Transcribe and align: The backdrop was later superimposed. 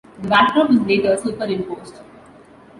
The 0.19 0.27
backdrop 0.29 0.71
was 0.71 0.79
later 0.79 1.15
superimposed. 1.15 1.99